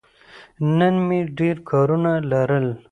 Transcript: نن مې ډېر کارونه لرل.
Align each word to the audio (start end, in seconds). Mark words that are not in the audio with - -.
نن 0.77 0.95
مې 1.07 1.19
ډېر 1.37 1.55
کارونه 1.69 2.11
لرل. 2.31 2.67